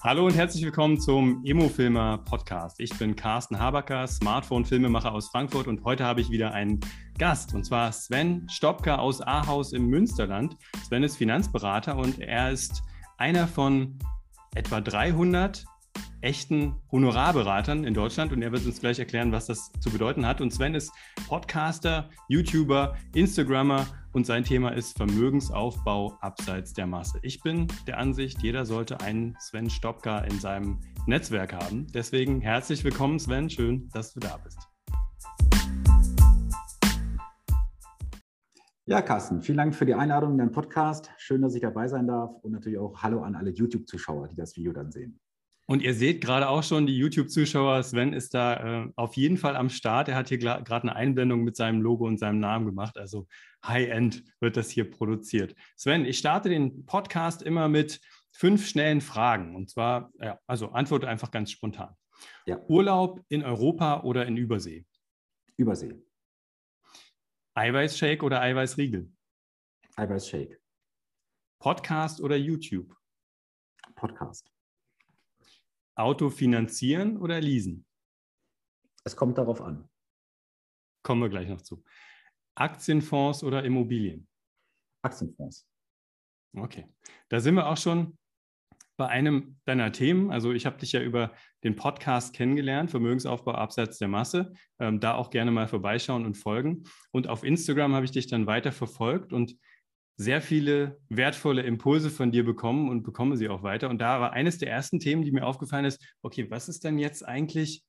[0.00, 2.78] Hallo und herzlich willkommen zum Emo-Filmer Podcast.
[2.78, 6.78] Ich bin Carsten Habacker, Smartphone-Filmemacher aus Frankfurt und heute habe ich wieder einen
[7.18, 10.56] Gast und zwar Sven Stopka aus Ahaus im Münsterland.
[10.86, 12.84] Sven ist Finanzberater und er ist
[13.16, 13.98] einer von
[14.54, 15.64] etwa 300
[16.20, 20.40] echten Honorarberatern in Deutschland und er wird uns gleich erklären, was das zu bedeuten hat.
[20.40, 20.92] Und Sven ist
[21.28, 27.18] Podcaster, YouTuber, Instagrammer und sein Thema ist Vermögensaufbau abseits der Masse.
[27.22, 31.86] Ich bin der Ansicht, jeder sollte einen Sven Stopka in seinem Netzwerk haben.
[31.94, 33.48] Deswegen herzlich willkommen, Sven.
[33.48, 34.58] Schön, dass du da bist.
[38.86, 41.10] Ja, Carsten, vielen Dank für die Einladung in deinen Podcast.
[41.18, 44.56] Schön, dass ich dabei sein darf und natürlich auch Hallo an alle YouTube-Zuschauer, die das
[44.56, 45.20] Video dann sehen.
[45.70, 49.54] Und ihr seht gerade auch schon die YouTube-Zuschauer, Sven ist da äh, auf jeden Fall
[49.54, 50.08] am Start.
[50.08, 52.96] Er hat hier gerade eine Einblendung mit seinem Logo und seinem Namen gemacht.
[52.96, 53.28] Also
[53.66, 55.54] High-End wird das hier produziert.
[55.76, 58.00] Sven, ich starte den Podcast immer mit
[58.32, 59.54] fünf schnellen Fragen.
[59.54, 61.94] Und zwar, ja, also antworte einfach ganz spontan.
[62.46, 62.58] Ja.
[62.68, 64.86] Urlaub in Europa oder in Übersee?
[65.58, 66.02] Übersee.
[67.52, 69.12] Eiweißshake oder Eiweißriegel?
[69.96, 70.58] Eiweißshake.
[71.58, 72.96] Podcast oder YouTube?
[73.96, 74.50] Podcast.
[75.98, 77.84] Auto finanzieren oder leasen?
[79.04, 79.88] Es kommt darauf an.
[81.02, 81.82] Kommen wir gleich noch zu.
[82.54, 84.28] Aktienfonds oder Immobilien?
[85.02, 85.66] Aktienfonds.
[86.56, 86.86] Okay.
[87.28, 88.18] Da sind wir auch schon
[88.98, 90.32] bei einem deiner Themen.
[90.32, 91.32] Also ich habe dich ja über
[91.62, 94.52] den Podcast kennengelernt, Vermögensaufbau abseits der Masse.
[94.80, 96.82] Ähm, da auch gerne mal vorbeischauen und folgen.
[97.12, 99.56] Und auf Instagram habe ich dich dann weiter verfolgt und
[100.18, 103.88] sehr viele wertvolle Impulse von dir bekommen und bekomme sie auch weiter.
[103.88, 106.98] Und da war eines der ersten Themen, die mir aufgefallen ist, okay, was ist denn
[106.98, 107.84] jetzt eigentlich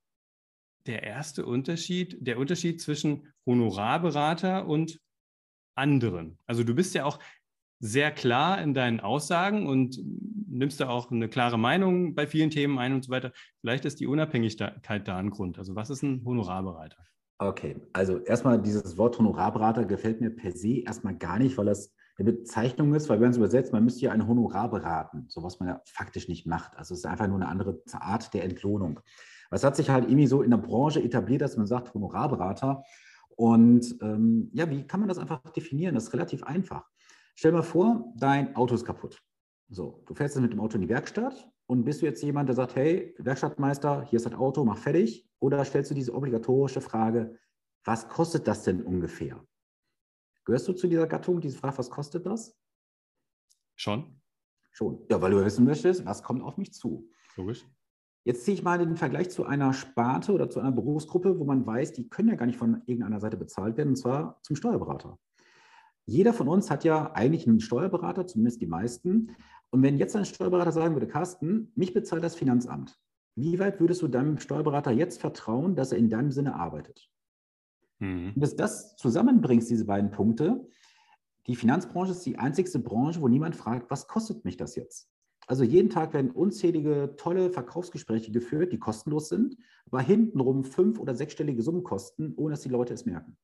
[0.85, 4.99] der erste Unterschied, der Unterschied zwischen Honorarberater und
[5.75, 6.37] anderen?
[6.45, 7.17] Also du bist ja auch
[7.79, 9.99] sehr klar in deinen Aussagen und
[10.47, 13.31] nimmst da auch eine klare Meinung bei vielen Themen ein und so weiter.
[13.61, 15.57] Vielleicht ist die Unabhängigkeit da ein Grund.
[15.57, 16.97] Also was ist ein Honorarberater?
[17.39, 21.91] Okay, also erstmal dieses Wort Honorarberater gefällt mir per se erstmal gar nicht, weil das
[22.19, 25.59] eine Bezeichnung ist, weil wenn es übersetzt, man müsste ja ein Honorar beraten, so was
[25.59, 26.77] man ja faktisch nicht macht.
[26.77, 28.99] Also es ist einfach nur eine andere Art der Entlohnung.
[29.49, 32.83] Was hat sich halt irgendwie so in der Branche etabliert, dass man sagt Honorarberater.
[33.35, 35.95] Und ähm, ja, wie kann man das einfach definieren?
[35.95, 36.89] Das ist relativ einfach.
[37.35, 39.21] Stell mal vor, dein Auto ist kaputt.
[39.69, 42.49] So, du fährst jetzt mit dem Auto in die Werkstatt und bist du jetzt jemand,
[42.49, 45.29] der sagt, hey, Werkstattmeister, hier ist das Auto, mach fertig?
[45.39, 47.37] Oder stellst du diese obligatorische Frage,
[47.85, 49.41] was kostet das denn ungefähr?
[50.45, 52.57] Gehörst du zu dieser Gattung, die fragt, was kostet das?
[53.75, 54.19] Schon.
[54.71, 55.05] Schon.
[55.09, 57.09] Ja, weil du wissen möchtest, was kommt auf mich zu.
[57.35, 57.65] Logisch.
[58.25, 61.65] Jetzt ziehe ich mal den Vergleich zu einer Sparte oder zu einer Berufsgruppe, wo man
[61.65, 65.17] weiß, die können ja gar nicht von irgendeiner Seite bezahlt werden, und zwar zum Steuerberater.
[66.05, 69.35] Jeder von uns hat ja eigentlich einen Steuerberater, zumindest die meisten.
[69.69, 72.99] Und wenn jetzt ein Steuerberater sagen würde, Carsten, mich bezahlt das Finanzamt,
[73.35, 77.09] wie weit würdest du deinem Steuerberater jetzt vertrauen, dass er in deinem Sinne arbeitet?
[77.99, 78.33] Mhm.
[78.35, 80.67] Und das zusammenbringst, diese beiden Punkte,
[81.47, 85.09] die Finanzbranche ist die einzigste Branche, wo niemand fragt, was kostet mich das jetzt?
[85.47, 91.15] Also jeden Tag werden unzählige tolle Verkaufsgespräche geführt, die kostenlos sind, aber hintenrum fünf- oder
[91.15, 93.35] sechsstellige Summen kosten, ohne dass die Leute es merken.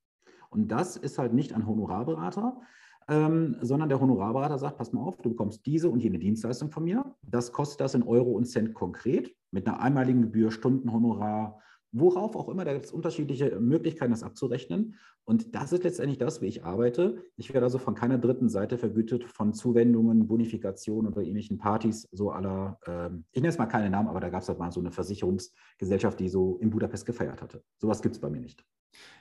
[0.51, 2.61] Und das ist halt nicht ein Honorarberater,
[3.07, 6.83] ähm, sondern der Honorarberater sagt, pass mal auf, du bekommst diese und jene Dienstleistung von
[6.83, 7.15] mir.
[7.23, 11.59] Das kostet das in Euro und Cent konkret mit einer einmaligen Gebühr, Stundenhonorar,
[11.97, 14.95] worauf auch immer, da gibt es unterschiedliche Möglichkeiten, das abzurechnen.
[15.23, 17.23] Und das ist letztendlich das, wie ich arbeite.
[17.37, 22.31] Ich werde also von keiner dritten Seite vergütet von Zuwendungen, Bonifikationen oder ähnlichen Partys, so
[22.31, 24.81] aller, äh, ich nenne es mal keine Namen, aber da gab es halt mal so
[24.81, 27.63] eine Versicherungsgesellschaft, die so in Budapest gefeiert hatte.
[27.77, 28.63] Sowas gibt es bei mir nicht.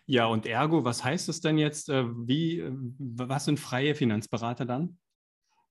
[0.07, 1.89] Ja, und ergo, was heißt es denn jetzt?
[1.89, 4.99] Äh, wie, äh, was sind freie Finanzberater dann?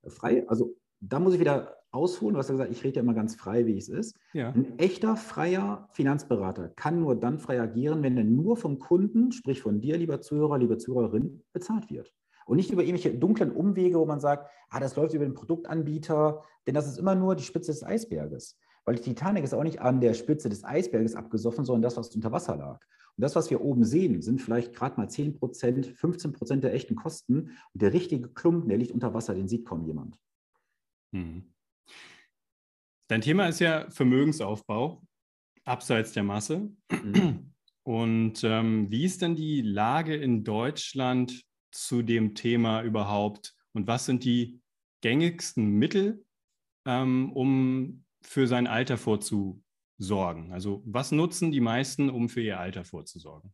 [0.08, 2.34] Frei, also da muss ich wieder ausholen.
[2.34, 4.16] Du hast ja gesagt, ich rede ja immer ganz frei, wie es ist.
[4.34, 4.50] Ja.
[4.50, 9.62] Ein echter freier Finanzberater kann nur dann frei agieren, wenn er nur vom Kunden, sprich
[9.62, 12.12] von dir, lieber Zuhörer, liebe Zuhörerin, bezahlt wird.
[12.46, 16.44] Und nicht über irgendwelche dunklen Umwege, wo man sagt, ah, das läuft über den Produktanbieter,
[16.68, 18.58] denn das ist immer nur die Spitze des Eisberges.
[18.86, 22.14] Weil die Titanic ist auch nicht an der Spitze des Eisberges abgesoffen, sondern das, was
[22.14, 22.80] unter Wasser lag.
[23.16, 26.74] Und das, was wir oben sehen, sind vielleicht gerade mal 10 Prozent, 15 Prozent der
[26.74, 27.52] echten Kosten.
[27.74, 30.20] Und der richtige Klumpen, der liegt unter Wasser, den sieht kaum jemand.
[31.12, 31.53] Mhm.
[33.14, 35.04] Dein Thema ist ja Vermögensaufbau
[35.66, 36.72] abseits der Masse.
[36.90, 37.54] Mhm.
[37.84, 43.54] Und ähm, wie ist denn die Lage in Deutschland zu dem Thema überhaupt?
[43.74, 44.64] Und was sind die
[45.02, 46.26] gängigsten Mittel,
[46.88, 50.52] ähm, um für sein Alter vorzusorgen?
[50.52, 53.54] Also was nutzen die meisten, um für ihr Alter vorzusorgen?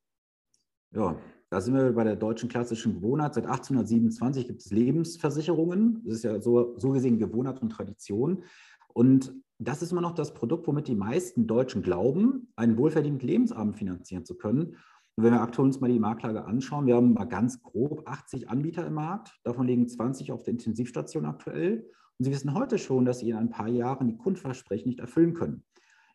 [0.92, 1.20] Ja,
[1.50, 3.34] da sind wir bei der deutschen klassischen Gewohnheit.
[3.34, 6.02] Seit 1827 gibt es Lebensversicherungen.
[6.06, 8.46] Das ist ja so, so gesehen Gewohnheit und Tradition.
[8.94, 13.76] Und das ist immer noch das Produkt, womit die meisten Deutschen glauben, einen wohlverdienten Lebensabend
[13.76, 14.78] finanzieren zu können.
[15.16, 18.50] Und wenn wir aktuell uns mal die Marktlage anschauen, wir haben mal ganz grob 80
[18.50, 21.90] Anbieter im Markt, davon liegen 20 auf der Intensivstation aktuell.
[22.18, 25.34] Und Sie wissen heute schon, dass Sie in ein paar Jahren die Grundversprechen nicht erfüllen
[25.34, 25.66] können.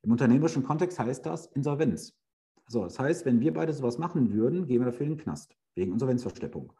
[0.02, 2.16] Im unternehmerischen Kontext heißt das Insolvenz.
[2.68, 5.54] So, das heißt, wenn wir beide sowas machen würden, gehen wir dafür in den Knast,
[5.74, 6.72] wegen Insolvenzverschleppung.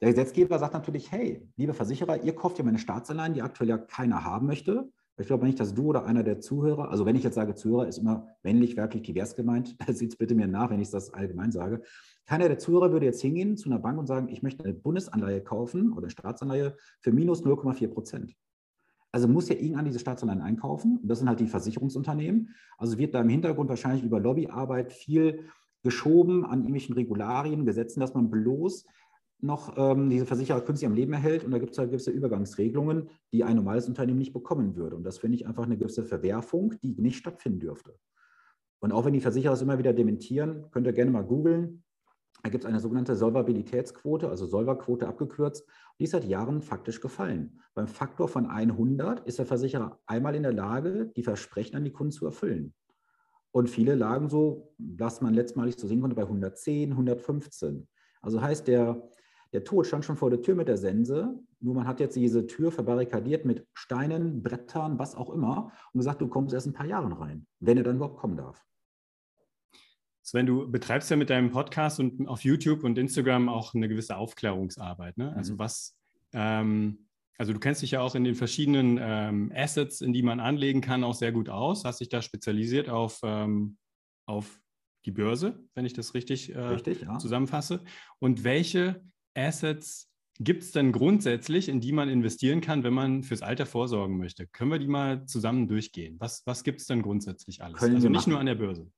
[0.00, 3.78] Der Gesetzgeber sagt natürlich, hey, liebe Versicherer, ihr kauft ja meine Staatsanleihen, die aktuell ja
[3.78, 4.88] keiner haben möchte.
[5.18, 7.86] Ich glaube nicht, dass du oder einer der Zuhörer, also wenn ich jetzt sage Zuhörer,
[7.86, 9.76] ist immer männlich, werblich, divers gemeint.
[9.88, 11.82] Seht es bitte mir nach, wenn ich das allgemein sage.
[12.26, 15.42] Keiner der Zuhörer würde jetzt hingehen zu einer Bank und sagen, ich möchte eine Bundesanleihe
[15.42, 18.34] kaufen oder eine Staatsanleihe für minus 0,4 Prozent.
[19.10, 20.98] Also muss ja irgendwann diese Staatsanleihen einkaufen.
[21.02, 22.54] Und das sind halt die Versicherungsunternehmen.
[22.78, 25.50] Also wird da im Hintergrund wahrscheinlich über Lobbyarbeit viel
[25.82, 28.86] geschoben an irgendwelchen Regularien, Gesetzen, dass man bloß
[29.42, 33.10] noch ähm, diese Versicherer künstlich am Leben erhält und da gibt es halt gewisse Übergangsregelungen,
[33.32, 34.96] die ein normales Unternehmen nicht bekommen würde.
[34.96, 37.98] Und das finde ich einfach eine gewisse Verwerfung, die nicht stattfinden dürfte.
[38.78, 41.82] Und auch wenn die Versicherer es immer wieder dementieren, könnt ihr gerne mal googeln.
[42.42, 45.64] Da gibt es eine sogenannte Solvabilitätsquote, also Solverquote abgekürzt.
[45.98, 47.60] Die ist seit Jahren faktisch gefallen.
[47.74, 51.92] Beim Faktor von 100 ist der Versicherer einmal in der Lage, die Versprechen an die
[51.92, 52.74] Kunden zu erfüllen.
[53.52, 57.86] Und viele lagen so, was man letztmalig so sehen konnte, bei 110, 115.
[58.22, 59.08] Also heißt, der,
[59.52, 62.46] der Tod stand schon vor der Tür mit der Sense, nur man hat jetzt diese
[62.46, 66.86] Tür verbarrikadiert mit Steinen, Brettern, was auch immer und gesagt, du kommst erst ein paar
[66.86, 68.64] Jahren rein, wenn er dann überhaupt kommen darf.
[70.22, 74.16] Sven, du betreibst ja mit deinem Podcast und auf YouTube und Instagram auch eine gewisse
[74.16, 75.18] Aufklärungsarbeit.
[75.18, 75.34] Ne?
[75.34, 75.58] Also mhm.
[75.58, 75.98] was,
[76.32, 77.08] ähm,
[77.38, 80.80] also du kennst dich ja auch in den verschiedenen ähm, Assets, in die man anlegen
[80.80, 81.84] kann, auch sehr gut aus.
[81.84, 83.76] Hast dich da spezialisiert auf, ähm,
[84.26, 84.60] auf
[85.04, 87.18] die Börse, wenn ich das richtig, äh, richtig ja.
[87.18, 87.82] zusammenfasse.
[88.20, 89.02] Und welche
[89.34, 90.08] Assets
[90.38, 94.46] gibt es denn grundsätzlich, in die man investieren kann, wenn man fürs Alter vorsorgen möchte?
[94.46, 96.16] Können wir die mal zusammen durchgehen?
[96.18, 97.78] Was, was gibt es denn grundsätzlich alles?
[97.78, 98.90] Können also nicht nur an der Börse.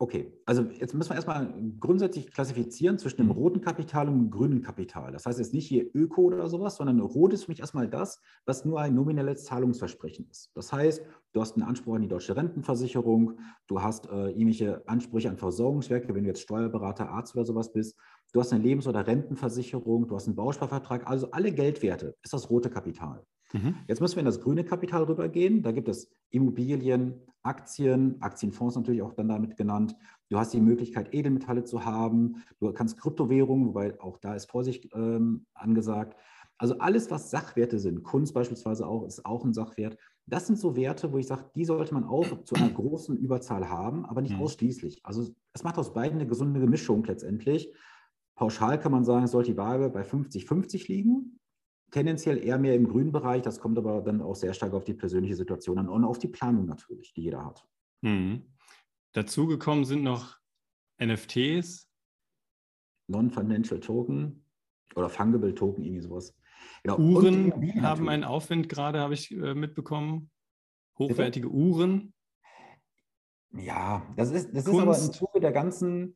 [0.00, 3.32] Okay, also jetzt müssen wir erstmal grundsätzlich klassifizieren zwischen dem mhm.
[3.32, 5.12] roten Kapital und dem grünen Kapital.
[5.12, 8.20] Das heißt jetzt nicht hier Öko oder sowas, sondern rot ist für mich erstmal das,
[8.44, 10.50] was nur ein nominelles Zahlungsversprechen ist.
[10.54, 13.38] Das heißt, du hast einen Anspruch an die deutsche Rentenversicherung,
[13.68, 17.96] du hast äh, irgendwelche Ansprüche an Versorgungswerke, wenn du jetzt Steuerberater, Arzt oder sowas bist,
[18.34, 22.50] du hast eine Lebens- oder Rentenversicherung, du hast einen Bausparvertrag, also alle Geldwerte ist das
[22.50, 23.24] rote Kapital.
[23.52, 23.76] Mhm.
[23.86, 25.62] Jetzt müssen wir in das grüne Kapital rübergehen.
[25.62, 27.14] Da gibt es Immobilien,
[27.44, 29.94] Aktien, Aktienfonds natürlich auch dann damit genannt.
[30.28, 32.42] Du hast die Möglichkeit, Edelmetalle zu haben.
[32.58, 36.18] Du kannst Kryptowährungen, wobei auch da ist Vorsicht ähm, angesagt.
[36.58, 39.96] Also alles, was Sachwerte sind, Kunst beispielsweise auch, ist auch ein Sachwert.
[40.26, 43.68] Das sind so Werte, wo ich sage, die sollte man auch zu einer großen Überzahl
[43.68, 44.42] haben, aber nicht mhm.
[44.42, 45.00] ausschließlich.
[45.04, 47.72] Also es macht aus beiden eine gesunde Mischung letztendlich.
[48.34, 51.38] Pauschal kann man sagen, es sollte die Waage bei 50-50 liegen
[51.94, 53.42] tendenziell eher mehr im grünen Bereich.
[53.42, 56.28] Das kommt aber dann auch sehr stark auf die persönliche Situation an und auf die
[56.28, 57.64] Planung natürlich, die jeder hat.
[58.02, 58.42] Mhm.
[59.12, 60.38] Dazugekommen sind noch
[61.00, 61.88] NFTs.
[63.06, 64.44] Non-Financial Token
[64.96, 66.34] oder Fungible Token, irgendwie sowas.
[66.82, 66.98] Genau.
[66.98, 70.30] Uhren haben einen Aufwind gerade, habe ich äh, mitbekommen.
[70.98, 71.58] Hochwertige Bitte?
[71.58, 72.14] Uhren.
[73.52, 76.14] Ja, das ist, das ist aber im Zuge der ganzen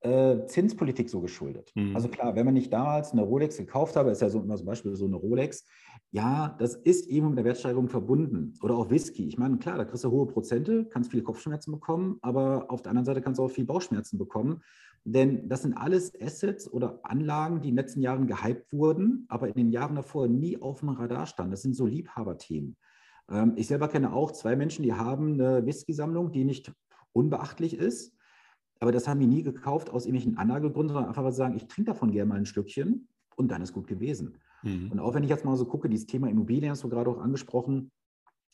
[0.00, 1.72] äh, Zinspolitik so geschuldet.
[1.74, 1.94] Mhm.
[1.94, 4.66] Also klar, wenn man nicht damals eine Rolex gekauft habe, ist ja so immer zum
[4.66, 5.64] Beispiel so eine Rolex,
[6.10, 8.54] ja, das ist eben mit der Wertsteigerung verbunden.
[8.62, 9.28] Oder auch Whisky.
[9.28, 12.90] Ich meine, klar, da kriegst du hohe Prozente, kannst viele Kopfschmerzen bekommen, aber auf der
[12.90, 14.62] anderen Seite kannst du auch viel Bauchschmerzen bekommen.
[15.04, 19.48] Denn das sind alles Assets oder Anlagen, die in den letzten Jahren gehypt wurden, aber
[19.48, 21.52] in den Jahren davor nie auf dem Radar standen.
[21.52, 22.76] Das sind so Liebhaberthemen.
[23.30, 26.72] Ähm, ich selber kenne auch zwei Menschen, die haben eine Whisky-Sammlung, die nicht
[27.12, 28.14] unbeachtlich ist
[28.80, 31.92] aber das haben die nie gekauft aus irgendwelchen Anlagegründen, sondern einfach, sie sagen, ich trinke
[31.92, 34.38] davon gerne mal ein Stückchen und dann ist gut gewesen.
[34.62, 34.90] Mhm.
[34.92, 37.18] Und auch wenn ich jetzt mal so gucke, dieses Thema Immobilien hast du gerade auch
[37.18, 37.90] angesprochen.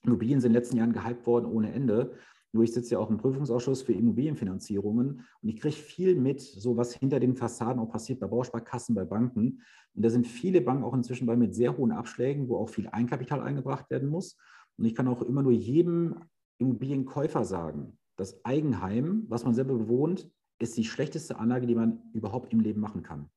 [0.03, 2.13] Immobilien sind in den letzten Jahren gehypt worden ohne Ende.
[2.53, 6.77] Nur ich sitze ja auch im Prüfungsausschuss für Immobilienfinanzierungen und ich kriege viel mit, so
[6.77, 9.63] was hinter den Fassaden auch passiert bei Bausparkassen, bei Banken.
[9.95, 12.89] Und da sind viele Banken auch inzwischen bei mit sehr hohen Abschlägen, wo auch viel
[12.89, 14.39] Einkapital eingebracht werden muss.
[14.79, 16.17] Und ich kann auch immer nur jedem
[16.59, 22.53] Immobilienkäufer sagen, das Eigenheim, was man selber bewohnt, ist die schlechteste Anlage, die man überhaupt
[22.53, 23.31] im Leben machen kann.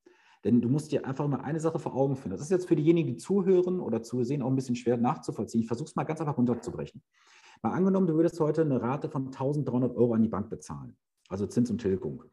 [0.46, 2.32] Denn du musst dir einfach mal eine Sache vor Augen finden.
[2.32, 5.62] Das ist jetzt für diejenigen, die zuhören oder zusehen, auch ein bisschen schwer nachzuvollziehen.
[5.62, 7.04] Ich versuche es mal ganz einfach runterzubrechen.
[7.62, 10.96] Mal angenommen, du würdest heute eine Rate von 1300 Euro an die Bank bezahlen,
[11.28, 12.24] also Zins und Tilgung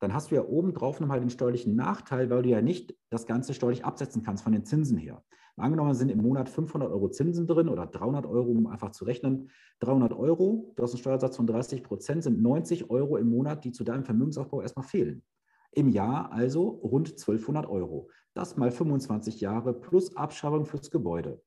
[0.00, 3.26] dann hast du ja oben drauf nochmal den steuerlichen Nachteil, weil du ja nicht das
[3.26, 5.22] Ganze steuerlich absetzen kannst von den Zinsen her.
[5.60, 9.50] Angenommen sind im Monat 500 Euro Zinsen drin oder 300 Euro, um einfach zu rechnen.
[9.80, 13.72] 300 Euro, du hast einen Steuersatz von 30 Prozent, sind 90 Euro im Monat, die
[13.72, 15.22] zu deinem Vermögensaufbau erstmal fehlen.
[15.72, 18.08] Im Jahr also rund 1200 Euro.
[18.34, 21.42] Das mal 25 Jahre plus Abschreibung fürs Gebäude.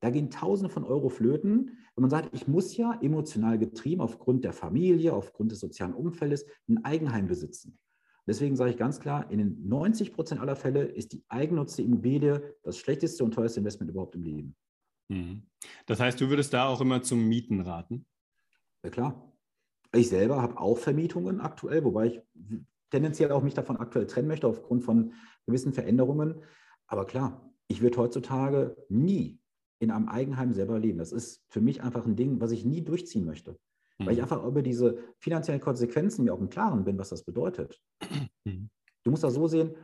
[0.00, 4.44] Da gehen Tausende von Euro flöten, wenn man sagt, ich muss ja emotional getrieben aufgrund
[4.44, 7.78] der Familie, aufgrund des sozialen Umfeldes ein Eigenheim besitzen.
[8.26, 12.56] Deswegen sage ich ganz klar, in den 90 Prozent aller Fälle ist die eigennutzte Immobilie
[12.62, 14.56] das schlechteste und teuerste Investment überhaupt im Leben.
[15.08, 15.42] Mhm.
[15.86, 18.06] Das heißt, du würdest da auch immer zum Mieten raten?
[18.84, 19.32] Ja, klar.
[19.94, 22.20] Ich selber habe auch Vermietungen aktuell, wobei ich
[22.90, 25.12] tendenziell auch mich davon aktuell trennen möchte aufgrund von
[25.46, 26.42] gewissen Veränderungen.
[26.86, 29.40] Aber klar, ich würde heutzutage nie
[29.80, 30.98] in einem Eigenheim selber leben.
[30.98, 33.58] Das ist für mich einfach ein Ding, was ich nie durchziehen möchte.
[34.02, 34.06] Mhm.
[34.06, 34.24] Weil ich mhm.
[34.24, 37.80] einfach über diese finanziellen Konsequenzen mir auch im Klaren bin, was das bedeutet.
[38.44, 38.68] Mhm.
[39.04, 39.74] Du musst das so sehen,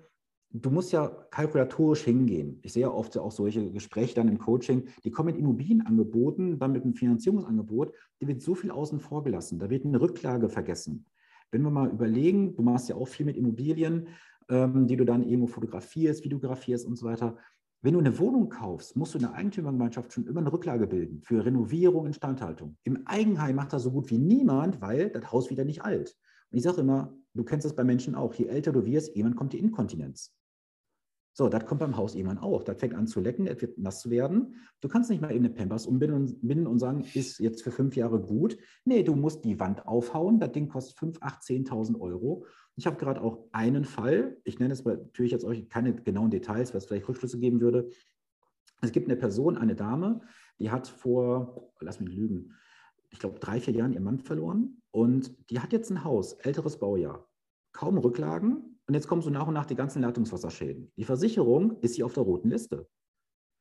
[0.51, 2.59] du musst ja kalkulatorisch hingehen.
[2.63, 6.73] Ich sehe ja oft auch solche Gespräche dann im Coaching, die kommen mit Immobilienangeboten, dann
[6.73, 9.59] mit einem Finanzierungsangebot, die wird so viel außen vor gelassen.
[9.59, 11.07] Da wird eine Rücklage vergessen.
[11.51, 14.09] Wenn wir mal überlegen, du machst ja auch viel mit Immobilien,
[14.49, 17.37] ähm, die du dann irgendwo fotografierst, videografierst und so weiter.
[17.81, 21.21] Wenn du eine Wohnung kaufst, musst du in der Eigentümergemeinschaft schon immer eine Rücklage bilden
[21.23, 22.77] für Renovierung, Instandhaltung.
[22.83, 26.17] Im Eigenheim macht das so gut wie niemand, weil das Haus wieder nicht alt.
[26.51, 29.37] Und ich sage immer, du kennst das bei Menschen auch, je älter du wirst, irgendwann
[29.37, 30.35] kommt die Inkontinenz.
[31.39, 32.65] So, das kommt beim Haus irgendwann auch.
[32.65, 34.57] Das fängt an zu lecken, es wird nass zu werden.
[34.81, 38.21] Du kannst nicht mal eben eine Pampers umbinden und, sagen, ist jetzt für fünf Jahre
[38.21, 38.59] gut.
[38.85, 40.41] Nee, du musst die Wand aufhauen.
[40.41, 42.45] Das Ding kostet 5, 8, 10.000 Euro.
[42.75, 46.75] Ich habe gerade auch einen Fall, ich nenne es natürlich jetzt euch keine genauen Details,
[46.75, 47.89] was vielleicht Rückschlüsse geben würde.
[48.81, 50.23] Es gibt eine Person, eine Dame,
[50.59, 52.55] die hat vor, lass mich lügen,
[53.11, 56.81] ich glaube, drei, vier Jahren ihren Mann verloren und die hat jetzt ein Haus, älteres
[56.81, 57.29] Baujahr,
[57.71, 60.91] kaum Rücklagen, und jetzt kommen so nach und nach die ganzen Leitungswasserschäden.
[60.97, 62.89] Die Versicherung ist hier auf der roten Liste.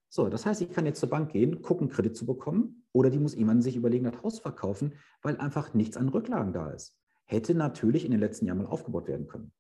[0.10, 3.20] So, das heißt, ich kann jetzt zur Bank gehen, gucken, Kredit zu bekommen, oder die
[3.20, 6.98] muss jemand sich überlegen, das Haus verkaufen, weil einfach nichts an Rücklagen da ist.
[7.26, 9.52] Hätte natürlich in den letzten Jahren mal aufgebaut werden können.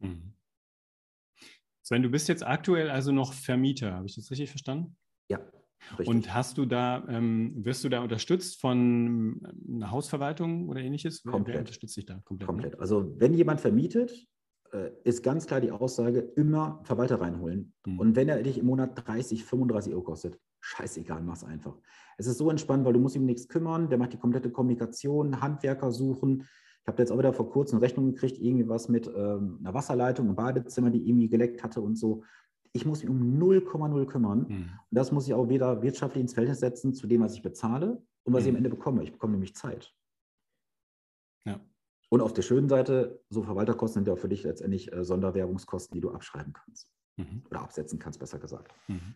[0.00, 0.34] Mhm.
[1.82, 4.94] Sven, du bist jetzt aktuell also noch Vermieter, habe ich das richtig verstanden?
[5.30, 5.40] Ja.
[5.92, 6.08] Richtig.
[6.08, 11.22] Und hast du da, ähm, wirst du da unterstützt von einer Hausverwaltung oder ähnliches?
[11.22, 11.54] Komplett.
[11.54, 12.20] Wer, unterstützt dich da?
[12.24, 12.40] Komplett.
[12.40, 12.46] Ne?
[12.46, 12.80] Komplett.
[12.80, 14.28] Also wenn jemand vermietet,
[15.04, 17.72] ist ganz klar die Aussage, immer Verwalter reinholen.
[17.86, 17.98] Mhm.
[17.98, 21.76] Und wenn er dich im Monat 30, 35 Euro kostet, scheißegal, mach's einfach.
[22.16, 25.40] Es ist so entspannt, weil du musst ihm nichts kümmern, der macht die komplette Kommunikation,
[25.40, 26.42] Handwerker suchen.
[26.82, 29.74] Ich habe jetzt auch wieder vor kurzem eine Rechnung gekriegt, irgendwie was mit ähm, einer
[29.74, 32.24] Wasserleitung im Badezimmer, die irgendwie geleckt hatte und so.
[32.72, 34.46] Ich muss mich um 0,0 kümmern.
[34.48, 34.54] Mhm.
[34.54, 38.02] Und das muss ich auch wieder wirtschaftlich ins Verhältnis setzen zu dem, was ich bezahle
[38.24, 38.46] und was mhm.
[38.46, 39.02] ich am Ende bekomme.
[39.02, 39.94] Ich bekomme nämlich Zeit.
[41.44, 41.60] Ja.
[42.10, 45.94] Und auf der schönen Seite, so Verwalterkosten sind ja auch für dich letztendlich äh, Sonderwerbungskosten,
[45.94, 46.90] die du abschreiben kannst.
[47.16, 47.42] Mhm.
[47.50, 48.72] Oder absetzen kannst, besser gesagt.
[48.88, 49.14] Mhm.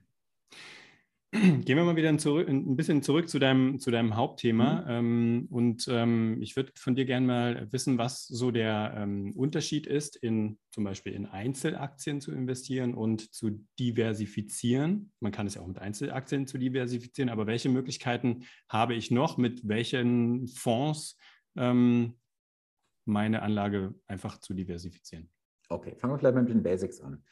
[1.65, 4.83] Gehen wir mal wieder zurück, ein bisschen zurück zu deinem, zu deinem Hauptthema.
[4.83, 4.89] Mhm.
[4.89, 9.87] Ähm, und ähm, ich würde von dir gerne mal wissen, was so der ähm, Unterschied
[9.87, 15.13] ist, in zum Beispiel in Einzelaktien zu investieren und zu diversifizieren.
[15.21, 19.39] Man kann es ja auch mit Einzelaktien zu diversifizieren, aber welche Möglichkeiten habe ich noch,
[19.39, 21.17] mit welchen Fonds
[21.57, 22.17] ähm,
[23.05, 25.31] meine Anlage einfach zu diversifizieren.
[25.69, 27.23] Okay, fangen wir vielleicht mal mit den Basics an.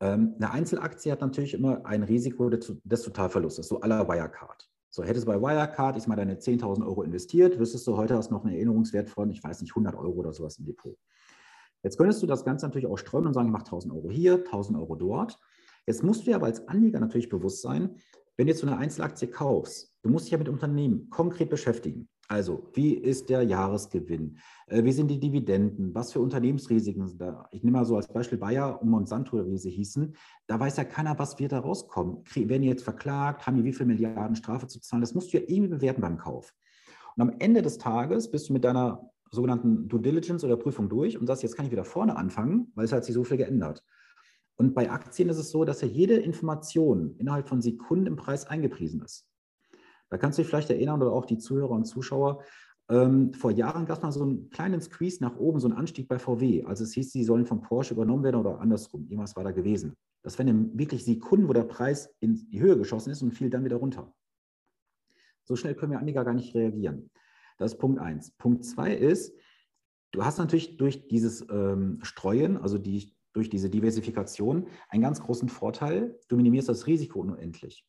[0.00, 4.68] Ähm, eine Einzelaktie hat natürlich immer ein Risiko des, Totalverlustes, so aller Wirecard.
[4.88, 8.30] So, hättest du bei Wirecard, ich mal deine 10.000 Euro investiert, wüsstest du heute hast
[8.30, 10.96] noch einen Erinnerungswert von, ich weiß nicht, 100 Euro oder sowas im Depot.
[11.82, 14.44] Jetzt könntest du das Ganze natürlich auch streuen und sagen, ich mache 1.000 Euro hier,
[14.44, 15.38] 1.000 Euro dort.
[15.86, 17.96] Jetzt musst du dir aber als Anleger natürlich bewusst sein,
[18.36, 22.08] wenn du jetzt so eine Einzelaktie kaufst, du musst dich ja mit Unternehmen konkret beschäftigen.
[22.30, 24.38] Also, wie ist der Jahresgewinn?
[24.68, 25.92] Äh, wie sind die Dividenden?
[25.96, 27.48] Was für Unternehmensrisiken sind da?
[27.50, 30.14] Ich nehme mal so als Beispiel Bayer und Monsanto, wie sie hießen.
[30.46, 32.22] Da weiß ja keiner, was wird da rauskommen.
[32.32, 33.48] Werden die jetzt verklagt?
[33.48, 35.00] Haben die wie viele Milliarden Strafe zu zahlen?
[35.00, 36.54] Das musst du ja irgendwie bewerten beim Kauf.
[37.16, 41.18] Und am Ende des Tages bist du mit deiner sogenannten Due Diligence oder Prüfung durch
[41.18, 43.84] und sagst, jetzt kann ich wieder vorne anfangen, weil es hat sich so viel geändert.
[44.54, 48.46] Und bei Aktien ist es so, dass ja jede Information innerhalb von Sekunden im Preis
[48.46, 49.29] eingepriesen ist.
[50.10, 52.42] Da kannst du dich vielleicht erinnern oder auch die Zuhörer und Zuschauer.
[52.90, 56.08] Ähm, vor Jahren gab es mal so einen kleinen Squeeze nach oben, so einen Anstieg
[56.08, 56.64] bei VW.
[56.64, 59.04] Also es hieß, sie sollen von Porsche übernommen werden oder andersrum.
[59.04, 59.96] Irgendwas war da gewesen.
[60.22, 63.64] Das wären wirklich Sekunden, wo der Preis in die Höhe geschossen ist und fiel dann
[63.64, 64.12] wieder runter.
[65.44, 67.10] So schnell können wir Anleger gar nicht reagieren.
[67.58, 68.32] Das ist Punkt eins.
[68.32, 69.34] Punkt zwei ist,
[70.10, 75.48] du hast natürlich durch dieses ähm, Streuen, also die, durch diese Diversifikation, einen ganz großen
[75.48, 76.18] Vorteil.
[76.28, 77.86] Du minimierst das Risiko unendlich.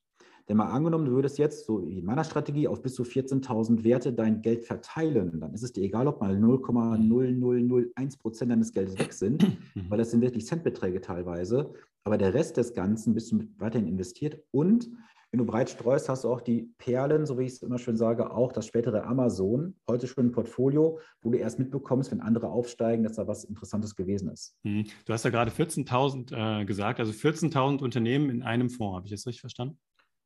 [0.50, 3.84] Denn mal angenommen, du würdest jetzt, so wie in meiner Strategie, auf bis zu 14.000
[3.84, 8.98] Werte dein Geld verteilen, dann ist es dir egal, ob mal 0,0001 Prozent deines Geldes
[9.00, 9.44] weg sind,
[9.76, 9.90] mhm.
[9.90, 11.74] weil das sind wirklich Centbeträge teilweise.
[12.04, 14.42] Aber der Rest des Ganzen bist du weiterhin investiert.
[14.52, 14.90] Und
[15.32, 17.96] wenn du breit streust, hast du auch die Perlen, so wie ich es immer schön
[17.96, 22.50] sage, auch das spätere Amazon, heute schon ein Portfolio, wo du erst mitbekommst, wenn andere
[22.50, 24.58] aufsteigen, dass da was Interessantes gewesen ist.
[24.64, 24.88] Mhm.
[25.06, 29.12] Du hast ja gerade 14.000 äh, gesagt, also 14.000 Unternehmen in einem Fonds, habe ich
[29.12, 29.78] das richtig verstanden?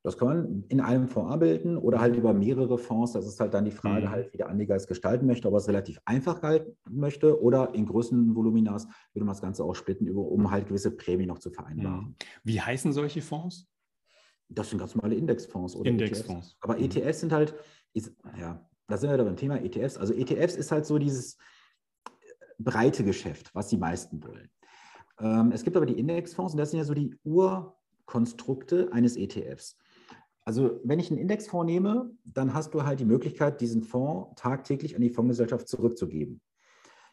[0.06, 3.10] Das kann man in einem Fonds abbilden oder halt über mehrere Fonds.
[3.14, 4.10] Das ist halt dann die Frage, Mhm.
[4.10, 7.74] halt, wie der Anleger es gestalten möchte, ob er es relativ einfach halten möchte oder
[7.74, 11.50] in größeren Voluminas würde man das Ganze auch splitten, um halt gewisse Prämien noch zu
[11.50, 12.00] vereinbaren.
[12.10, 12.14] Mhm.
[12.44, 13.66] Wie heißen solche Fonds?
[14.48, 16.50] Das sind ganz normale Indexfonds oder Indexfonds.
[16.50, 16.56] ETFs.
[16.60, 16.84] Aber Mhm.
[16.84, 17.56] ETFs sind halt,
[17.92, 19.96] ist, ja, da sind wir da beim Thema ETFs.
[19.98, 21.36] Also ETFs ist halt so dieses
[22.60, 24.48] breite Geschäft, was die meisten wollen.
[25.18, 29.76] Ähm, es gibt aber die Indexfonds und das sind ja so die Urkonstrukte eines ETFs.
[30.46, 34.94] Also wenn ich einen Indexfonds nehme, dann hast du halt die Möglichkeit, diesen Fonds tagtäglich
[34.94, 36.40] an die Fondsgesellschaft zurückzugeben.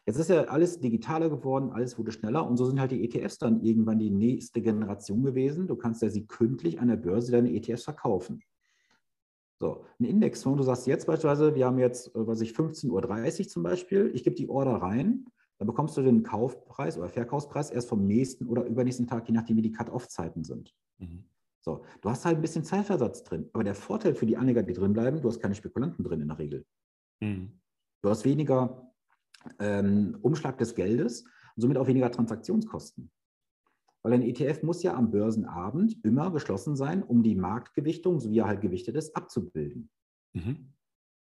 [0.06, 3.38] Jetzt ist ja alles digitaler geworden, alles wurde schneller und so sind halt die ETFs
[3.38, 5.66] dann irgendwann die nächste Generation gewesen.
[5.66, 8.40] Du kannst ja sie kündlich an der Börse deine ETFs verkaufen.
[9.58, 13.48] So, ein Indexfonds, du sagst jetzt beispielsweise, wir haben jetzt, äh, was ich, 15.30 Uhr
[13.48, 15.26] zum Beispiel, ich gebe die Order rein,
[15.58, 19.56] dann bekommst du den Kaufpreis oder Verkaufspreis erst vom nächsten oder übernächsten Tag, je nachdem,
[19.56, 20.72] wie die Cut-Off-Zeiten sind.
[20.98, 21.24] Mhm.
[21.64, 24.74] So, du hast halt ein bisschen Zeitversatz drin, aber der Vorteil für die Anleger, die
[24.74, 26.66] drin bleiben, du hast keine Spekulanten drin in der Regel.
[27.20, 27.58] Mhm.
[28.02, 28.92] Du hast weniger
[29.58, 33.10] ähm, Umschlag des Geldes und somit auch weniger Transaktionskosten.
[34.02, 38.40] Weil ein ETF muss ja am Börsenabend immer geschlossen sein, um die Marktgewichtung, so wie
[38.40, 39.88] er halt gewichtet ist, abzubilden.
[40.34, 40.74] Mhm.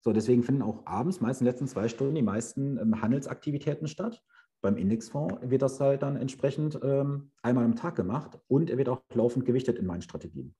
[0.01, 3.87] So, deswegen finden auch abends, meist in den letzten zwei Stunden, die meisten ähm, Handelsaktivitäten
[3.87, 4.23] statt.
[4.63, 8.87] Beim Indexfonds wird das halt dann entsprechend ähm, einmal am Tag gemacht und er wird
[8.87, 10.55] auch laufend gewichtet in meinen Strategien.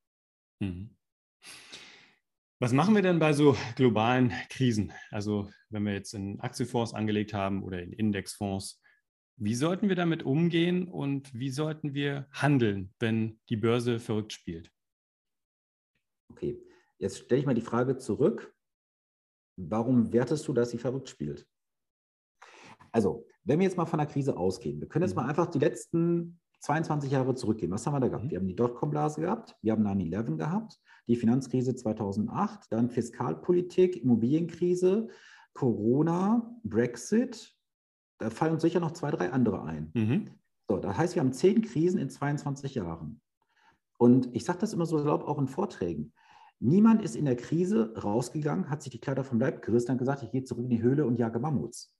[0.60, 0.98] Mhm.
[2.60, 4.92] Was machen wir denn bei so globalen Krisen?
[5.10, 8.82] Also wenn wir jetzt in Aktienfonds angelegt haben oder in Indexfonds,
[9.38, 14.70] wie sollten wir damit umgehen und wie sollten wir handeln, wenn die Börse verrückt spielt?
[16.30, 16.62] Okay,
[16.98, 18.54] jetzt stelle ich mal die Frage zurück.
[19.58, 21.48] Warum wertest du, dass sie verrückt spielt?
[22.92, 25.24] Also, wenn wir jetzt mal von der Krise ausgehen, wir können jetzt Mhm.
[25.24, 27.72] mal einfach die letzten 22 Jahre zurückgehen.
[27.72, 28.26] Was haben wir da gehabt?
[28.26, 28.32] Mhm.
[28.32, 35.10] Wir haben die Dotcom-Blase gehabt, wir haben 9-11 gehabt, die Finanzkrise 2008, dann Fiskalpolitik, Immobilienkrise,
[35.54, 37.54] Corona, Brexit.
[38.18, 39.92] Da fallen uns sicher noch zwei, drei andere ein.
[39.94, 40.30] Mhm.
[40.70, 43.20] So, das heißt, wir haben zehn Krisen in 22 Jahren.
[43.98, 46.14] Und ich sage das immer so salopp auch in Vorträgen.
[46.60, 50.24] Niemand ist in der Krise rausgegangen, hat sich die Kleider vom Leib gerissen und gesagt,
[50.24, 51.94] ich gehe zurück in die Höhle und jage Mammuts.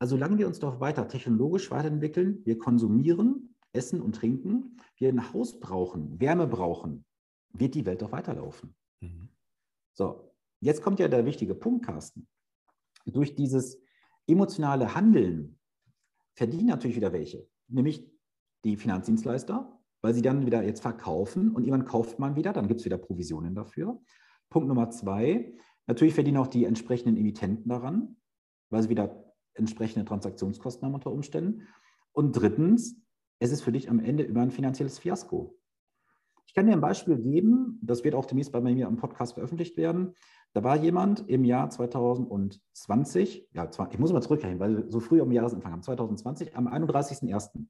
[0.00, 5.32] Also solange wir uns doch weiter technologisch weiterentwickeln, wir konsumieren, essen und trinken, wir ein
[5.32, 7.04] Haus brauchen, Wärme brauchen,
[7.52, 8.74] wird die Welt doch weiterlaufen.
[9.00, 9.28] Mhm.
[9.92, 12.26] So, jetzt kommt ja der wichtige Punkt, Carsten.
[13.04, 13.78] Durch dieses
[14.26, 15.58] emotionale Handeln
[16.34, 18.10] verdienen natürlich wieder welche, nämlich
[18.64, 22.80] die Finanzdienstleister, weil sie dann wieder jetzt verkaufen und jemand kauft man wieder, dann gibt
[22.80, 24.00] es wieder Provisionen dafür.
[24.48, 25.52] Punkt Nummer zwei,
[25.86, 28.16] natürlich verdienen auch die entsprechenden Emittenten daran,
[28.70, 29.29] weil sie wieder
[29.60, 31.68] entsprechende Transaktionskosten haben unter Umständen.
[32.12, 32.96] Und drittens,
[33.38, 35.56] es ist für dich am Ende immer ein finanzielles Fiasko.
[36.46, 39.76] Ich kann dir ein Beispiel geben, das wird auch demnächst bei mir am Podcast veröffentlicht
[39.76, 40.14] werden.
[40.52, 45.20] Da war jemand im Jahr 2020, ja, ich muss mal zurückrechnen, weil wir so früh
[45.20, 47.66] am Jahresanfang haben, 2020, am 31.01.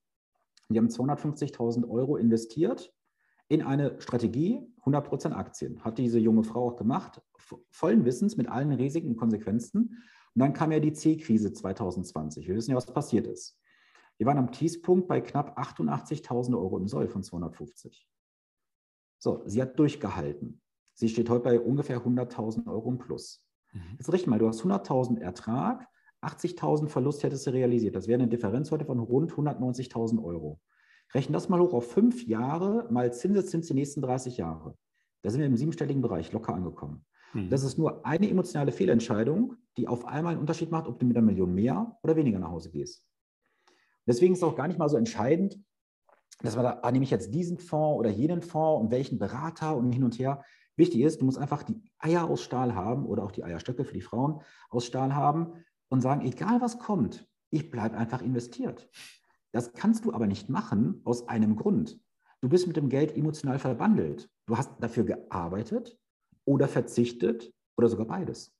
[0.70, 2.90] Die haben 250.000 Euro investiert
[3.48, 5.85] in eine Strategie, 100% Aktien.
[5.85, 7.20] Hat diese junge Frau auch gemacht,
[7.68, 10.03] vollen Wissens mit allen Risiken und Konsequenzen.
[10.35, 12.47] Und dann kam ja die C-Krise 2020.
[12.47, 13.59] Wir wissen ja, was passiert ist.
[14.16, 18.07] Wir waren am Tiefpunkt bei knapp 88.000 Euro im Soll von 250.
[19.19, 20.61] So, sie hat durchgehalten.
[20.95, 23.43] Sie steht heute bei ungefähr 100.000 Euro im Plus.
[23.73, 23.97] Mhm.
[23.99, 25.87] Jetzt richten mal, du hast 100.000 Ertrag,
[26.23, 27.97] 80.000 Verlust hättest du realisiert.
[27.97, 30.61] Das wäre eine Differenz heute von rund 190.000 Euro.
[31.14, 34.77] Rechnen das mal hoch auf fünf Jahre mal Zinseszins die nächsten 30 Jahre.
[35.23, 37.05] Da sind wir im siebenstelligen Bereich locker angekommen.
[37.33, 37.51] Mhm.
[37.51, 41.16] Das ist nur eine emotionale Fehlentscheidung, die auf einmal einen Unterschied macht, ob du mit
[41.16, 43.04] einer Million mehr oder weniger nach Hause gehst.
[44.06, 45.59] Deswegen ist es auch gar nicht mal so entscheidend,
[46.42, 49.76] dass man da, ah, nehme ich jetzt diesen Fonds oder jenen Fonds und welchen Berater
[49.76, 50.42] und hin und her.
[50.76, 53.92] Wichtig ist, du musst einfach die Eier aus Stahl haben oder auch die Eierstöcke für
[53.92, 58.88] die Frauen aus Stahl haben und sagen, egal was kommt, ich bleibe einfach investiert.
[59.52, 62.00] Das kannst du aber nicht machen aus einem Grund.
[62.40, 64.30] Du bist mit dem Geld emotional verbandelt.
[64.46, 65.98] Du hast dafür gearbeitet
[66.44, 68.56] oder verzichtet oder sogar beides.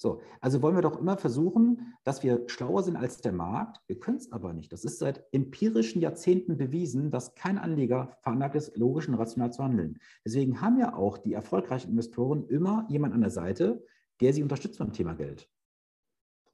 [0.00, 3.80] So, also wollen wir doch immer versuchen, dass wir schlauer sind als der Markt.
[3.88, 4.72] Wir können es aber nicht.
[4.72, 9.64] Das ist seit empirischen Jahrzehnten bewiesen, dass kein Anleger veranlagt ist, logisch und rational zu
[9.64, 9.98] handeln.
[10.24, 13.84] Deswegen haben ja auch die erfolgreichen Investoren immer jemand an der Seite,
[14.20, 15.50] der sie unterstützt beim Thema Geld.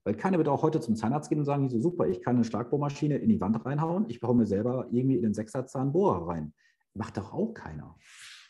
[0.04, 2.44] Weil keiner wird auch heute zum Zahnarzt gehen und sagen, so super, ich kann eine
[2.44, 6.54] Schlagbohrmaschine in die Wand reinhauen, ich baue mir selber irgendwie in den Sechserzahn Bohrer rein.
[6.94, 7.94] Macht doch auch keiner.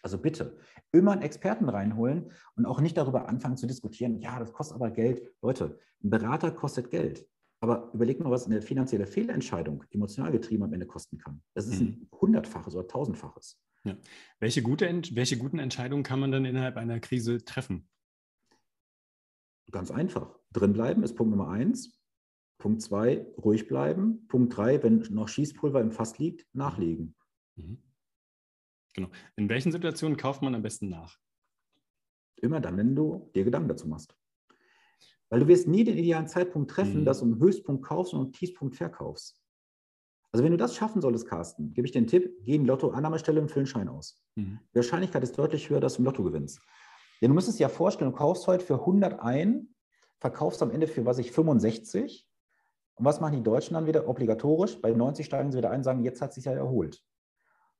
[0.04, 0.58] Also bitte,
[0.92, 4.90] immer einen Experten reinholen und auch nicht darüber anfangen zu diskutieren, ja, das kostet aber
[4.90, 5.22] Geld.
[5.40, 7.26] Leute, ein Berater kostet Geld.
[7.60, 11.42] Aber überlegt mal, was eine finanzielle Fehlentscheidung emotional getrieben am Ende kosten kann.
[11.54, 13.58] Das ist ein hundertfaches oder tausendfaches.
[13.84, 13.96] Ja.
[14.40, 17.88] Welche, gute, welche guten Entscheidungen kann man dann innerhalb einer Krise treffen?
[19.70, 20.38] Ganz einfach.
[20.52, 21.98] Drinbleiben ist Punkt Nummer eins.
[22.58, 24.26] Punkt zwei, ruhig bleiben.
[24.28, 27.16] Punkt drei, wenn noch Schießpulver im Fass liegt, nachlegen.
[27.56, 27.78] Mhm.
[28.94, 29.08] Genau.
[29.36, 31.18] In welchen Situationen kauft man am besten nach?
[32.36, 34.16] Immer dann, wenn du dir Gedanken dazu machst.
[35.28, 37.04] Weil du wirst nie den idealen Zeitpunkt treffen, mhm.
[37.04, 39.40] dass du einen Höchstpunkt kaufst und einen Tiefpunkt verkaufst.
[40.32, 42.90] Also wenn du das schaffen solltest, Carsten, gebe ich dir einen Tipp, geh in Lotto
[42.90, 44.20] Annahmestelle und füll einen Schein aus.
[44.34, 44.58] Mhm.
[44.72, 46.60] Die Wahrscheinlichkeit ist deutlich höher, dass du im Lotto gewinnst.
[47.20, 49.74] Denn du müsstest dir ja vorstellen, du kaufst heute für 100 ein,
[50.20, 52.28] verkaufst am Ende für, was ich, 65.
[52.96, 54.08] Und was machen die Deutschen dann wieder?
[54.08, 54.80] Obligatorisch.
[54.80, 57.02] Bei 90 steigen sie wieder ein und sagen, jetzt hat es sich ja erholt.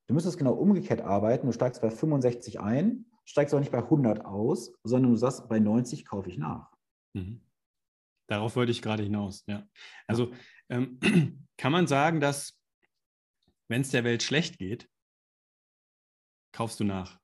[0.07, 1.47] Du müsstest genau umgekehrt arbeiten.
[1.47, 5.59] Du steigst bei 65 ein, steigst aber nicht bei 100 aus, sondern du sagst, bei
[5.59, 6.71] 90 kaufe ich nach.
[7.14, 7.40] Mhm.
[8.29, 9.69] Darauf wollte ich gerade hinaus, ja.
[10.07, 10.33] Also
[10.69, 10.99] ähm,
[11.57, 12.59] kann man sagen, dass
[13.69, 14.90] wenn es der Welt schlecht geht,
[16.53, 17.21] kaufst du nach.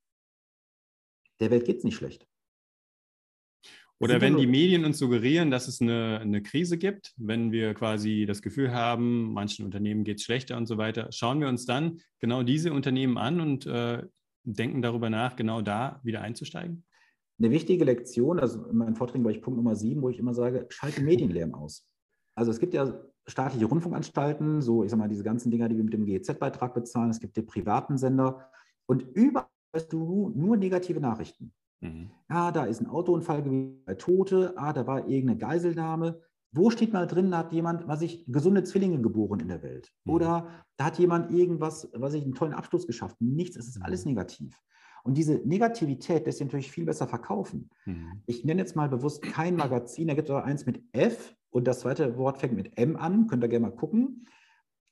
[1.41, 2.27] Der Welt geht es nicht schlecht.
[4.01, 8.25] Oder wenn die Medien uns suggerieren, dass es eine, eine, Krise gibt, wenn wir quasi
[8.27, 12.01] das Gefühl haben, manchen Unternehmen geht es schlechter und so weiter, schauen wir uns dann
[12.19, 14.03] genau diese Unternehmen an und äh,
[14.45, 16.85] denken darüber nach, genau da wieder einzusteigen?
[17.39, 20.33] Eine wichtige Lektion, also in meinen Vorträgen war ich Punkt Nummer sieben, wo ich immer
[20.33, 21.87] sage, schalte Medienlärm aus.
[22.35, 25.85] Also es gibt ja staatliche Rundfunkanstalten, so ich sag mal, diese ganzen Dinger, die wir
[25.85, 28.51] mit dem GEZ-Beitrag bezahlen, es gibt die privaten Sender
[28.87, 31.53] und überall hast du nur negative Nachrichten.
[31.81, 32.11] Mhm.
[32.29, 36.21] Ja, da ist ein Autounfall gewesen, Tote, ah, da war irgendeine Geiselnahme.
[36.53, 39.93] Wo steht mal drin, da hat jemand, was ich, gesunde Zwillinge geboren in der Welt?
[40.05, 40.13] Mhm.
[40.13, 43.17] Oder da hat jemand irgendwas, was ich, einen tollen Abschluss geschafft.
[43.21, 43.85] Nichts, es ist mhm.
[43.85, 44.61] alles negativ.
[45.03, 47.71] Und diese Negativität lässt sich natürlich viel besser verkaufen.
[47.87, 48.23] Mhm.
[48.27, 51.67] Ich nenne jetzt mal bewusst kein Magazin, da gibt es aber eins mit F und
[51.67, 54.27] das zweite Wort fängt mit M an, könnt ihr gerne mal gucken.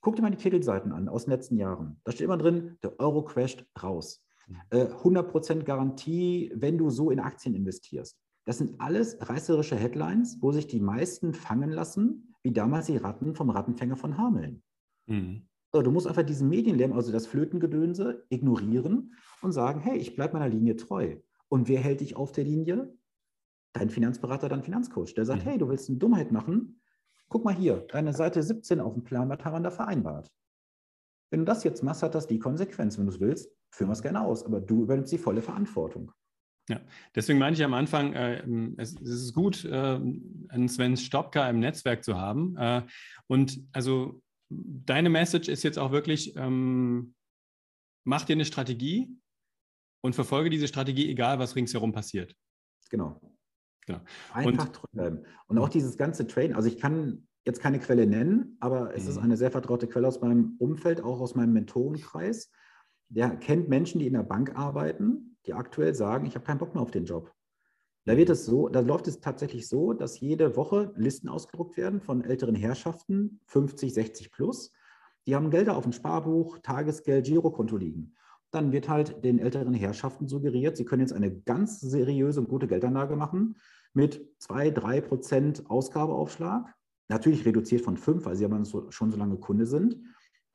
[0.01, 2.01] Guckt dir mal die Titelseiten an aus den letzten Jahren.
[2.05, 4.25] Da steht immer drin, der Euro crasht raus.
[4.71, 8.19] 100% äh, Garantie, wenn du so in Aktien investierst.
[8.45, 13.35] Das sind alles reißerische Headlines, wo sich die meisten fangen lassen, wie damals die Ratten
[13.35, 14.63] vom Rattenfänger von Hameln.
[15.07, 15.49] Mhm.
[15.71, 20.39] So, du musst einfach diesen Medienlärm, also das Flötengedönse, ignorieren und sagen, hey, ich bleibe
[20.39, 21.17] meiner Linie treu.
[21.49, 22.97] Und wer hält dich auf der Linie?
[23.75, 25.15] Dein Finanzberater, dein Finanzcoach.
[25.15, 25.51] Der sagt, mhm.
[25.51, 26.81] hey, du willst eine Dummheit machen?
[27.29, 30.33] Guck mal hier, deine Seite 17 auf dem Plan, was haben wir da vereinbart?
[31.31, 32.97] Wenn du das jetzt machst, hat das die Konsequenz.
[32.97, 36.13] Wenn du es willst, führen wir es gerne aus, aber du übernimmst die volle Verantwortung.
[36.69, 36.81] Ja,
[37.15, 38.43] deswegen meine ich am Anfang, äh,
[38.77, 40.01] es, es, ist gut, äh,
[40.49, 42.57] einen Sven Stopka im Netzwerk zu haben.
[42.59, 42.83] Äh,
[43.27, 47.15] und also deine Message ist jetzt auch wirklich, ähm,
[48.05, 49.09] mach dir eine Strategie
[50.03, 52.35] und verfolge diese Strategie, egal was ringsherum passiert.
[52.91, 53.21] Genau.
[53.87, 54.01] genau.
[54.33, 55.25] Einfach und, bleiben.
[55.47, 59.11] Und auch dieses ganze Train, also ich kann jetzt keine Quelle nennen, aber es mhm.
[59.11, 62.51] ist eine sehr vertraute Quelle aus meinem Umfeld, auch aus meinem Mentorenkreis.
[63.09, 66.75] Der kennt Menschen, die in der Bank arbeiten, die aktuell sagen, ich habe keinen Bock
[66.75, 67.33] mehr auf den Job.
[68.05, 72.01] Da wird es so, da läuft es tatsächlich so, dass jede Woche Listen ausgedruckt werden
[72.01, 74.73] von älteren Herrschaften, 50, 60 plus.
[75.27, 78.15] Die haben Gelder auf dem Sparbuch, Tagesgeld, Girokonto liegen.
[78.51, 82.67] Dann wird halt den älteren Herrschaften suggeriert, sie können jetzt eine ganz seriöse und gute
[82.67, 83.57] Geldanlage machen
[83.93, 86.75] mit 2, 3 Prozent Ausgabeaufschlag.
[87.09, 89.99] Natürlich reduziert von 5, weil sie aber schon so lange Kunde sind.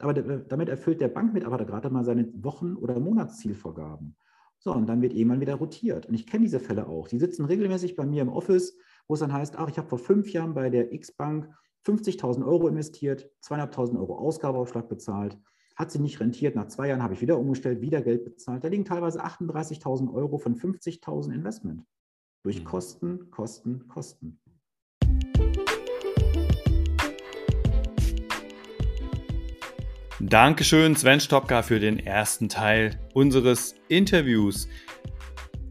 [0.04, 4.18] Aber damit erfüllt der Bankmitarbeiter gerade mal seine Wochen- oder Monatszielvorgaben.
[4.60, 6.06] So, und dann wird irgendwann wieder rotiert.
[6.06, 7.08] Und ich kenne diese Fälle auch.
[7.08, 9.98] Die sitzen regelmäßig bei mir im Office, wo es dann heißt, ach, ich habe vor
[9.98, 11.50] fünf Jahren bei der X-Bank
[11.86, 15.38] 50.000 Euro investiert, 2.500 Euro Ausgabeaufschlag bezahlt,
[15.76, 16.56] hat sie nicht rentiert.
[16.56, 18.64] Nach zwei Jahren habe ich wieder umgestellt, wieder Geld bezahlt.
[18.64, 21.86] Da liegen teilweise 38.000 Euro von 50.000 Investment.
[22.44, 22.66] Durch mhm.
[22.66, 24.40] Kosten, Kosten, Kosten.
[30.30, 34.70] Dankeschön, Sven Stopka, für den ersten Teil unseres Interviews.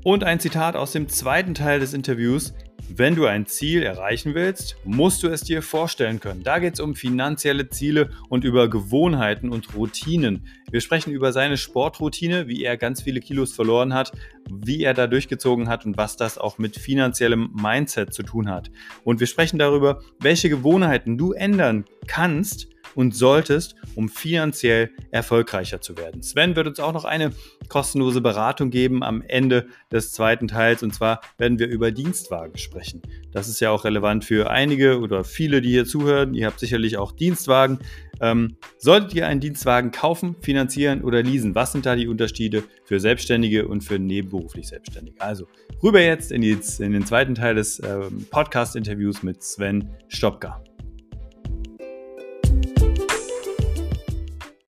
[0.04, 2.52] Und ein Zitat aus dem zweiten Teil des Interviews.
[2.94, 6.42] Wenn du ein Ziel erreichen willst, musst du es dir vorstellen können.
[6.42, 10.46] Da geht es um finanzielle Ziele und über Gewohnheiten und Routinen.
[10.70, 14.12] Wir sprechen über seine Sportroutine, wie er ganz viele Kilos verloren hat,
[14.50, 18.70] wie er da durchgezogen hat und was das auch mit finanziellem Mindset zu tun hat.
[19.02, 25.96] Und wir sprechen darüber, welche Gewohnheiten du ändern kannst, und solltest, um finanziell erfolgreicher zu
[25.96, 26.22] werden.
[26.22, 27.32] Sven wird uns auch noch eine
[27.68, 33.02] kostenlose Beratung geben am Ende des zweiten Teils und zwar werden wir über Dienstwagen sprechen.
[33.32, 36.34] Das ist ja auch relevant für einige oder viele, die hier zuhören.
[36.34, 37.78] Ihr habt sicherlich auch Dienstwagen.
[38.20, 41.54] Ähm, solltet ihr einen Dienstwagen kaufen, finanzieren oder leasen?
[41.54, 45.20] Was sind da die Unterschiede für Selbstständige und für nebenberuflich Selbstständige?
[45.20, 45.48] Also
[45.82, 50.62] rüber jetzt in, die, in den zweiten Teil des ähm, Podcast-Interviews mit Sven Stopka.